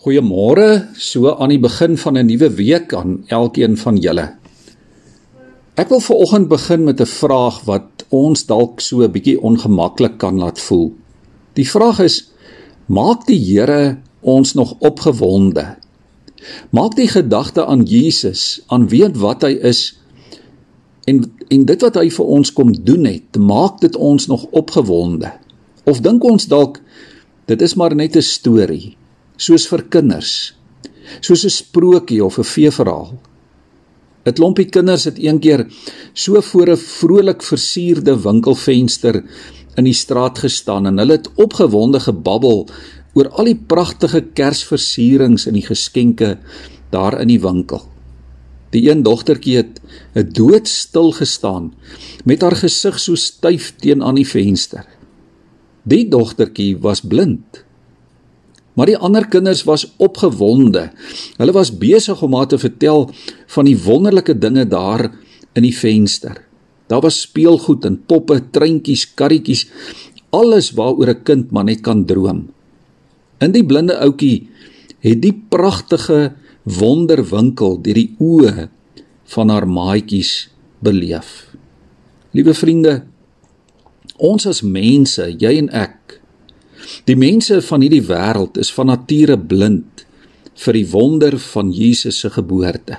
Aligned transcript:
Goeiemôre, 0.00 0.94
so 0.96 1.28
aan 1.28 1.50
die 1.52 1.60
begin 1.60 1.98
van 2.00 2.16
'n 2.16 2.24
nuwe 2.24 2.48
week 2.56 2.94
aan 2.96 3.20
elkeen 3.28 3.76
van 3.76 3.96
julle. 4.00 4.32
Ek 5.76 5.88
wil 5.92 6.00
veraloggend 6.00 6.48
begin 6.48 6.84
met 6.84 7.00
'n 7.00 7.06
vraag 7.06 7.60
wat 7.68 8.06
ons 8.08 8.46
dalk 8.46 8.80
so 8.80 9.02
'n 9.04 9.12
bietjie 9.12 9.36
ongemaklik 9.40 10.16
kan 10.18 10.38
laat 10.38 10.58
voel. 10.58 10.94
Die 11.52 11.68
vraag 11.68 12.00
is: 12.00 12.32
Maak 12.86 13.26
die 13.26 13.36
Here 13.36 13.98
ons 14.20 14.54
nog 14.54 14.74
opgewonde? 14.78 15.76
Maak 16.70 16.96
die 16.96 17.08
gedagte 17.08 17.66
aan 17.66 17.84
Jesus, 17.84 18.62
aan 18.66 18.88
weet 18.88 19.16
wat 19.16 19.42
hy 19.42 19.52
is 19.60 20.00
en 21.04 21.32
en 21.48 21.64
dit 21.64 21.80
wat 21.80 21.94
hy 21.94 22.10
vir 22.10 22.26
ons 22.26 22.52
kom 22.52 22.72
doen 22.72 23.04
het, 23.04 23.36
maak 23.36 23.80
dit 23.80 23.96
ons 23.96 24.26
nog 24.26 24.46
opgewonde? 24.50 25.32
Of 25.84 26.00
dink 26.00 26.24
ons 26.24 26.46
dalk 26.46 26.80
dit 27.44 27.62
is 27.62 27.74
maar 27.74 27.94
net 27.94 28.16
'n 28.16 28.22
storie? 28.22 28.96
Soos 29.40 29.64
vir 29.70 29.86
kinders, 29.88 30.32
soos 31.24 31.44
'n 31.44 31.50
sprokie 31.50 32.20
of 32.24 32.38
'n 32.38 32.44
feeverhaal. 32.44 33.18
'n 34.26 34.34
Klompie 34.36 34.68
kinders 34.68 35.04
het 35.04 35.18
eendag 35.18 35.66
so 36.12 36.40
voor 36.40 36.68
'n 36.70 36.76
vrolik 36.76 37.42
versierde 37.42 38.14
winkelvenster 38.22 39.24
in 39.76 39.84
die 39.84 39.96
straat 39.96 40.38
gestaan 40.38 40.86
en 40.86 40.98
hulle 40.98 41.16
het 41.16 41.30
opgewonde 41.34 42.00
gebabbel 42.00 42.68
oor 43.14 43.28
al 43.28 43.44
die 43.44 43.60
pragtige 43.66 44.20
kersversierings 44.34 45.46
en 45.46 45.54
die 45.54 45.66
geskenke 45.66 46.38
daar 46.90 47.20
in 47.20 47.28
die 47.28 47.40
winkel. 47.40 47.80
Die 48.70 48.90
een 48.90 49.02
dogtertjie 49.02 49.56
het 49.56 49.80
'n 50.14 50.28
doodstil 50.32 51.12
gestaan 51.12 51.74
met 52.24 52.42
haar 52.42 52.56
gesig 52.56 52.98
so 52.98 53.14
styf 53.14 53.74
teen 53.76 54.02
aan 54.02 54.14
die 54.14 54.28
venster. 54.28 54.84
Die 55.82 56.08
dogtertjie 56.08 56.78
was 56.78 57.00
blind. 57.00 57.64
Maar 58.74 58.86
die 58.86 58.98
ander 58.98 59.26
kinders 59.28 59.64
was 59.66 59.88
opgewonde. 59.98 60.90
Hulle 61.36 61.52
was 61.52 61.72
besig 61.74 62.22
om 62.22 62.34
haar 62.34 62.46
te 62.46 62.58
vertel 62.58 63.10
van 63.54 63.64
die 63.64 63.78
wonderlike 63.78 64.38
dinge 64.38 64.66
daar 64.68 65.10
in 65.58 65.66
die 65.66 65.74
venster. 65.76 66.44
Daar 66.90 67.02
was 67.04 67.20
speelgoed 67.20 67.84
en 67.86 68.00
poppe, 68.06 68.40
treintjies, 68.50 69.06
karretjies, 69.14 69.66
alles 70.30 70.70
waaroor 70.78 71.10
'n 71.10 71.22
kind 71.22 71.50
maar 71.50 71.64
net 71.64 71.80
kan 71.80 72.04
droom. 72.04 72.48
In 73.38 73.52
die 73.52 73.64
blinde 73.64 73.98
ouetjie 73.98 74.48
het 75.00 75.22
die 75.22 75.34
pragtige 75.48 76.32
wonderwinkel 76.62 77.80
deur 77.82 77.94
die 77.94 78.14
oë 78.18 78.68
van 79.24 79.48
haar 79.48 79.68
maatjies 79.68 80.50
beleef. 80.78 81.56
Liewe 82.30 82.54
vriende, 82.54 83.02
ons 84.16 84.46
as 84.46 84.62
mense, 84.62 85.24
jy 85.38 85.56
en 85.58 85.70
ek, 85.70 86.19
Die 87.04 87.16
mense 87.16 87.60
van 87.62 87.80
hierdie 87.84 88.04
wêreld 88.06 88.58
is 88.60 88.72
van 88.72 88.90
nature 88.90 89.38
blind 89.38 90.06
vir 90.60 90.76
die 90.76 90.86
wonder 90.92 91.38
van 91.38 91.70
Jesus 91.72 92.20
se 92.20 92.30
geboorte. 92.30 92.98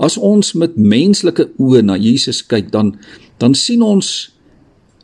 As 0.00 0.16
ons 0.16 0.54
met 0.56 0.76
menslike 0.76 1.50
oë 1.60 1.82
na 1.84 1.98
Jesus 2.00 2.40
kyk, 2.46 2.70
dan 2.72 2.96
dan 3.40 3.54
sien 3.56 3.82
ons 3.82 4.32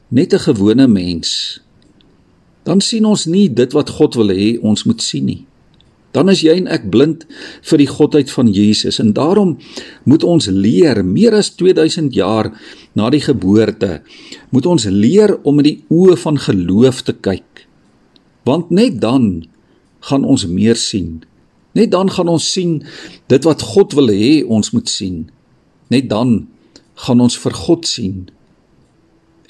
net 0.09 0.33
'n 0.33 0.39
gewone 0.39 0.87
mens. 0.87 1.61
Dan 2.65 2.81
sien 2.81 3.05
ons 3.05 3.25
nie 3.27 3.49
dit 3.49 3.73
wat 3.73 3.89
God 3.89 4.15
wil 4.15 4.29
hê 4.29 4.59
ons 4.61 4.85
moet 4.85 5.03
sien 5.03 5.25
nie. 5.25 5.47
Dan 6.17 6.33
is 6.33 6.41
jy 6.41 6.55
en 6.57 6.71
ek 6.73 6.87
blind 6.93 7.27
vir 7.69 7.83
die 7.83 7.91
godheid 7.91 8.33
van 8.33 8.49
Jesus 8.49 9.01
en 9.03 9.13
daarom 9.17 9.57
moet 10.09 10.25
ons 10.25 10.49
leer 10.49 11.03
meer 11.05 11.37
as 11.37 11.53
2000 11.61 12.17
jaar 12.17 12.49
na 12.97 13.11
die 13.13 13.21
geboorte 13.21 14.01
moet 14.55 14.67
ons 14.67 14.89
leer 14.89 15.35
om 15.45 15.61
met 15.61 15.69
die 15.69 15.79
oë 15.93 16.17
van 16.25 16.41
geloof 16.41 17.03
te 17.05 17.13
kyk 17.13 17.67
want 18.49 18.71
net 18.71 19.01
dan 19.03 19.45
gaan 20.07 20.25
ons 20.25 20.47
meer 20.47 20.79
sien. 20.79 21.25
Net 21.75 21.91
dan 21.91 22.11
gaan 22.11 22.31
ons 22.31 22.47
sien 22.53 22.79
dit 23.27 23.49
wat 23.49 23.65
God 23.75 23.97
wil 23.99 24.13
hê 24.13 24.45
ons 24.45 24.71
moet 24.73 24.89
sien. 24.89 25.27
Net 25.93 26.09
dan 26.11 26.47
gaan 27.07 27.21
ons 27.21 27.37
vir 27.43 27.57
God 27.67 27.89
sien. 27.91 28.29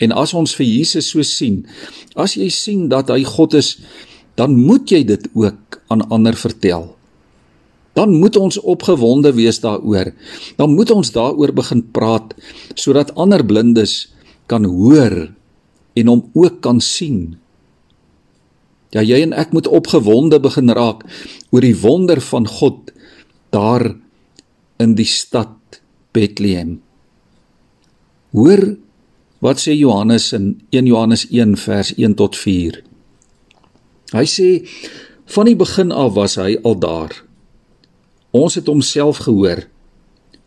En 0.03 0.13
as 0.13 0.35
ons 0.37 0.55
vir 0.59 0.67
Jesus 0.67 1.11
so 1.13 1.25
sien, 1.25 1.63
as 2.17 2.37
jy 2.37 2.49
sien 2.53 2.89
dat 2.93 3.13
hy 3.13 3.23
God 3.25 3.57
is, 3.57 3.77
dan 4.37 4.57
moet 4.57 4.91
jy 4.93 5.03
dit 5.09 5.25
ook 5.35 5.81
aan 5.89 6.05
ander 6.13 6.37
vertel. 6.37 6.93
Dan 7.97 8.13
moet 8.21 8.37
ons 8.37 8.61
opgewonde 8.61 9.33
wees 9.33 9.61
daaroor. 9.65 10.13
Dan 10.61 10.77
moet 10.77 10.93
ons 10.93 11.13
daaroor 11.13 11.55
begin 11.57 11.81
praat 11.91 12.37
sodat 12.77 13.15
ander 13.17 13.41
blindes 13.41 14.13
kan 14.47 14.69
hoor 14.69 15.33
en 15.97 16.13
hom 16.13 16.23
ook 16.37 16.61
kan 16.61 16.81
sien. 16.85 17.39
Ja, 18.93 19.03
jy 19.03 19.23
en 19.25 19.33
ek 19.37 19.53
moet 19.57 19.67
opgewonde 19.67 20.39
begin 20.41 20.71
raak 20.77 21.03
oor 21.51 21.65
die 21.65 21.77
wonder 21.81 22.21
van 22.21 22.47
God 22.49 22.93
daar 23.53 23.97
in 24.81 24.93
die 24.97 25.09
stad 25.09 25.81
Bethlehem. 26.13 26.79
Hoor 28.37 28.77
wat 29.45 29.61
sê 29.61 29.73
Johannes 29.77 30.31
in 30.37 30.61
1 30.71 30.89
Johannes 30.89 31.27
1 31.33 31.57
vers 31.65 31.93
1 31.97 32.17
tot 32.21 32.37
4. 32.37 32.86
Hy 34.15 34.27
sê 34.31 34.51
van 35.35 35.49
die 35.49 35.57
begin 35.59 35.91
af 35.91 36.15
was 36.15 36.37
hy 36.39 36.55
al 36.63 36.79
daar. 36.79 37.15
Ons 38.31 38.55
het 38.55 38.69
homself 38.71 39.25
gehoor. 39.27 39.65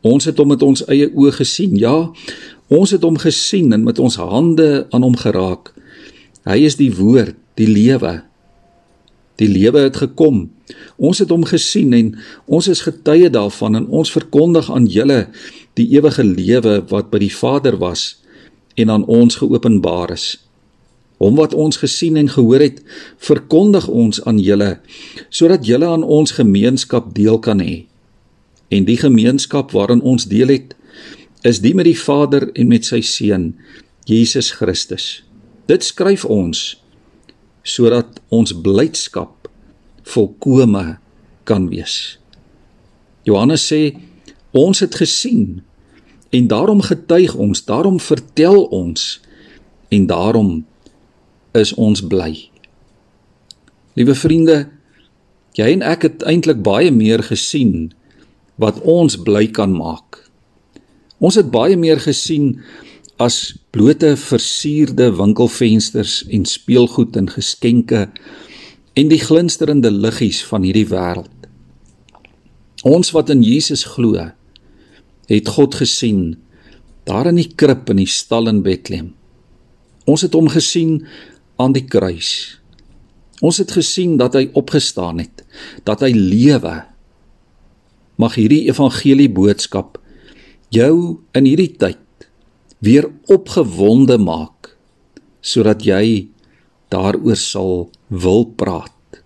Ons 0.06 0.30
het 0.30 0.38
hom 0.40 0.53
met 0.53 0.64
ons 0.64 0.86
eie 0.88 1.09
oë 1.12 1.34
gesien. 1.42 1.75
Ja, 1.75 2.12
ons 2.72 2.94
het 2.96 3.03
hom 3.03 3.18
gesien 3.20 3.74
en 3.75 3.84
met 3.84 4.00
ons 4.00 4.16
hande 4.22 4.88
aan 4.96 5.03
hom 5.03 5.18
geraak. 5.20 5.74
Hy 6.47 6.62
is 6.64 6.80
die 6.80 6.92
woord, 6.96 7.36
die 7.59 7.68
lewe. 7.68 8.22
Die 9.40 9.50
lewe 9.52 9.88
het 9.88 10.00
gekom. 10.00 10.47
Ons 10.96 11.20
het 11.24 11.31
hom 11.34 11.44
gesien 11.47 11.94
en 11.96 12.14
ons 12.47 12.68
is 12.72 12.86
getuie 12.86 13.30
daarvan 13.31 13.76
en 13.81 13.88
ons 13.88 14.12
verkondig 14.12 14.70
aan 14.72 14.88
julle 14.88 15.26
die 15.80 15.88
ewige 15.96 16.24
lewe 16.24 16.80
wat 16.91 17.12
by 17.12 17.20
die 17.24 17.34
Vader 17.34 17.80
was 17.80 18.20
en 18.80 18.91
aan 18.94 19.06
ons 19.08 19.40
geopenbaar 19.41 20.16
is. 20.16 20.38
Hom 21.19 21.35
wat 21.35 21.53
ons 21.53 21.81
gesien 21.81 22.18
en 22.18 22.30
gehoor 22.31 22.63
het, 22.63 22.80
verkondig 23.19 23.88
ons 23.88 24.22
aan 24.24 24.40
julle 24.40 24.78
sodat 25.30 25.68
julle 25.68 25.88
aan 25.88 26.03
ons 26.03 26.31
gemeenskap 26.31 27.12
deel 27.16 27.40
kan 27.44 27.59
hê. 27.59 27.85
En 28.72 28.85
die 28.88 28.97
gemeenskap 28.97 29.74
waarin 29.75 30.02
ons 30.02 30.29
deel 30.31 30.53
het, 30.53 30.75
is 31.44 31.59
die 31.63 31.74
met 31.75 31.88
die 31.88 31.97
Vader 31.97 32.50
en 32.53 32.68
met 32.72 32.88
sy 32.88 33.02
seun 33.06 33.53
Jesus 34.08 34.52
Christus. 34.58 35.22
Dit 35.68 35.85
skryf 35.85 36.25
ons 36.25 36.79
sodat 37.68 38.19
ons 38.34 38.56
blydskap 38.63 39.50
volkome 40.09 40.97
kan 41.44 41.68
wees. 41.69 42.18
Johannes 43.28 43.66
sê 43.68 43.94
ons 44.56 44.79
het 44.81 44.96
gesien 44.96 45.59
en 46.34 46.47
daarom 46.50 46.81
getuig 46.85 47.35
ons, 47.35 47.62
daarom 47.66 48.00
vertel 48.00 48.63
ons 48.74 49.19
en 49.90 50.06
daarom 50.09 50.52
is 51.58 51.74
ons 51.74 52.02
bly. 52.06 52.34
Liewe 53.98 54.16
vriende, 54.16 54.58
jy 55.58 55.72
en 55.74 55.84
ek 55.86 56.06
het 56.08 56.26
eintlik 56.30 56.62
baie 56.64 56.92
meer 56.94 57.24
gesien 57.26 57.90
wat 58.62 58.82
ons 58.84 59.18
bly 59.24 59.48
kan 59.56 59.74
maak. 59.76 60.20
Ons 61.20 61.40
het 61.40 61.50
baie 61.52 61.76
meer 61.80 62.00
gesien 62.00 62.59
as 63.20 63.58
blote 63.76 64.14
versierde 64.16 65.09
winkelfensters 65.18 66.22
en 66.32 66.46
speelgoed 66.48 67.18
en 67.20 67.28
geskenke 67.32 68.08
en 68.96 69.12
die 69.12 69.20
glinsterende 69.20 69.92
liggies 69.92 70.40
van 70.48 70.64
hierdie 70.64 70.88
wêreld. 70.88 71.34
Ons 72.88 73.12
wat 73.12 73.32
in 73.34 73.44
Jesus 73.44 73.84
glo, 73.84 74.30
het 75.30 75.52
God 75.52 75.76
gesien 75.76 76.38
daar 77.09 77.28
in 77.28 77.40
die 77.40 77.50
krib 77.59 77.90
in 77.92 78.00
die 78.00 78.09
stal 78.09 78.48
in 78.48 78.62
Bethlehem. 78.64 79.14
Ons 80.09 80.24
het 80.26 80.36
hom 80.38 80.48
gesien 80.52 81.02
aan 81.59 81.75
die 81.75 81.86
kruis. 81.86 82.59
Ons 83.44 83.59
het 83.62 83.72
gesien 83.75 84.18
dat 84.20 84.36
hy 84.36 84.47
opgestaan 84.58 85.22
het, 85.22 85.44
dat 85.88 86.03
hy 86.03 86.12
lewe. 86.16 86.76
Mag 88.20 88.35
hierdie 88.40 88.66
evangelie 88.67 89.29
boodskap 89.32 90.00
jou 90.76 91.20
in 91.35 91.47
hierdie 91.47 91.72
tyd 91.82 92.28
weer 92.84 93.08
opgewonde 93.32 94.20
maak 94.22 94.76
sodat 95.41 95.85
jy 95.88 96.29
daaroor 96.91 97.38
sal 97.40 97.90
wil 98.11 98.46
praat. 98.59 99.22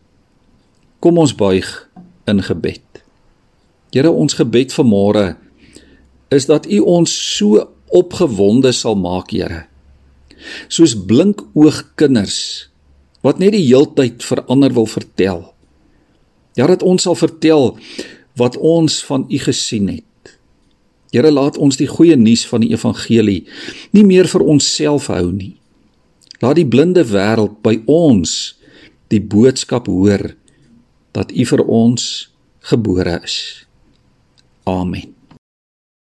Kom 1.04 1.18
ons 1.20 1.34
buig 1.36 1.68
in 2.30 2.40
gebed. 2.46 2.86
Here, 3.94 4.10
ons 4.10 4.38
gebed 4.38 4.74
vanmôre 4.74 5.34
is 6.34 6.48
dat 6.50 6.66
U 6.70 6.80
ons 6.96 7.12
so 7.12 7.62
opgewonde 7.94 8.72
sal 8.74 8.96
maak, 8.98 9.34
Here. 9.34 9.68
Soos 10.68 10.96
blink 10.96 11.44
oog 11.54 11.84
kinders 12.00 12.70
wat 13.24 13.40
net 13.40 13.56
die 13.56 13.64
heeltyd 13.64 14.24
vir 14.26 14.44
ander 14.52 14.74
wil 14.76 14.88
vertel. 14.90 15.46
Ja, 16.60 16.68
dat 16.68 16.84
ons 16.84 17.06
sal 17.08 17.16
vertel 17.16 17.78
wat 18.38 18.58
ons 18.58 19.00
van 19.08 19.26
U 19.30 19.40
gesien 19.40 19.88
het. 19.90 20.36
Here 21.14 21.32
laat 21.32 21.58
ons 21.62 21.78
die 21.78 21.88
goeie 21.88 22.18
nuus 22.18 22.44
van 22.50 22.66
die 22.66 22.74
evangelie 22.74 23.44
nie 23.94 24.06
meer 24.06 24.28
vir 24.30 24.44
onsself 24.56 25.08
hou 25.14 25.30
nie. 25.32 25.56
Laat 26.42 26.58
die 26.60 26.68
blinde 26.68 27.06
wêreld 27.08 27.62
by 27.64 27.78
ons 27.88 28.56
die 29.14 29.22
boodskap 29.22 29.88
hoor 29.88 30.34
dat 31.14 31.32
U 31.32 31.46
vir 31.54 31.64
ons 31.70 32.08
gebore 32.66 33.20
is. 33.24 33.38
Amen. 34.66 35.14